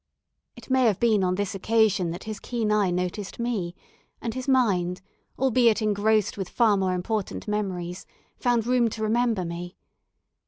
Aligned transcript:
It 0.55 0.71
may 0.71 0.85
have 0.85 0.99
been 0.99 1.23
on 1.23 1.35
this 1.35 1.53
occasion 1.53 2.09
that 2.09 2.23
his 2.23 2.39
keen 2.39 2.71
eye 2.71 2.89
noticed 2.89 3.37
me, 3.37 3.75
and 4.19 4.33
his 4.33 4.47
mind, 4.47 4.99
albeit 5.37 5.79
engrossed 5.79 6.39
with 6.39 6.49
far 6.49 6.75
more 6.75 6.95
important 6.95 7.47
memories, 7.47 8.07
found 8.35 8.65
room 8.65 8.89
to 8.89 9.03
remember 9.03 9.45
me. 9.45 9.77